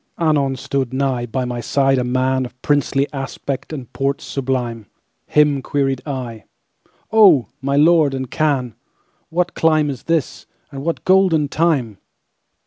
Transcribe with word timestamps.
Anon 0.17 0.55
stood 0.55 0.89
nighBy 0.95 1.47
my 1.47 1.59
side 1.59 1.99
a 1.99 2.03
manOf 2.03 2.53
princely 2.63 3.05
aspect 3.13 3.71
and 3.71 3.93
port 3.93 4.17
sublimeHim 4.17 5.61
queried 5.63 6.01
I—"Oh, 6.07 7.47
my 7.61 7.75
Lord 7.75 8.15
and 8.15 8.31
Khan, 8.31 8.73
What 9.29 9.53
clime 9.53 9.91
is 9.91 10.05
this, 10.05 10.47
and 10.71 10.81
what 10.83 11.05
golden 11.05 11.49
time?" 11.49 11.99